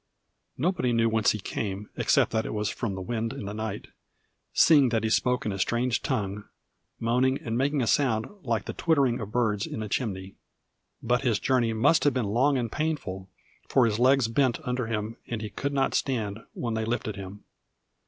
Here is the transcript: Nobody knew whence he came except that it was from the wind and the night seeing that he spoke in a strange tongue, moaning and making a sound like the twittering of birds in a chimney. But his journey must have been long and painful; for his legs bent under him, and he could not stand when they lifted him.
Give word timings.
Nobody 0.57 0.93
knew 0.93 1.07
whence 1.09 1.29
he 1.29 1.37
came 1.37 1.91
except 1.95 2.31
that 2.31 2.47
it 2.47 2.55
was 2.55 2.69
from 2.71 2.95
the 2.95 3.03
wind 3.03 3.33
and 3.33 3.47
the 3.47 3.53
night 3.53 3.89
seeing 4.51 4.89
that 4.89 5.03
he 5.03 5.11
spoke 5.11 5.45
in 5.45 5.51
a 5.51 5.59
strange 5.59 6.01
tongue, 6.01 6.45
moaning 6.99 7.37
and 7.37 7.55
making 7.55 7.83
a 7.83 7.85
sound 7.85 8.25
like 8.41 8.65
the 8.65 8.73
twittering 8.73 9.19
of 9.19 9.31
birds 9.31 9.67
in 9.67 9.83
a 9.83 9.87
chimney. 9.87 10.33
But 11.03 11.21
his 11.21 11.37
journey 11.37 11.73
must 11.73 12.03
have 12.05 12.15
been 12.15 12.25
long 12.25 12.57
and 12.57 12.71
painful; 12.71 13.29
for 13.69 13.85
his 13.85 13.99
legs 13.99 14.27
bent 14.27 14.59
under 14.67 14.87
him, 14.87 15.17
and 15.27 15.39
he 15.39 15.51
could 15.51 15.71
not 15.71 15.93
stand 15.93 16.39
when 16.53 16.73
they 16.73 16.83
lifted 16.85 17.15
him. 17.15 17.43